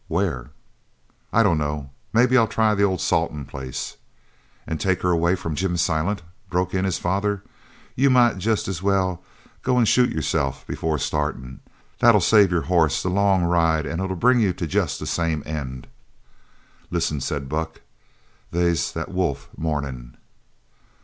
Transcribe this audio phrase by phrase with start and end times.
[0.07, 0.49] "Where?"
[1.31, 1.91] "I dunno.
[2.11, 3.97] Maybe I'll try the old Salton place."
[4.65, 7.43] "And take her away from Jim Silent?" broke in his father.
[7.95, 9.21] "You might jest as well
[9.61, 11.59] go an' shoot yourse'f before startin'.
[11.99, 15.43] That'll save your hoss the long ride, an' it'll bring you to jest the same
[15.45, 15.85] end."
[16.89, 17.81] "Listen!" said Buck,
[18.49, 20.17] "they's the wolf mournin'!"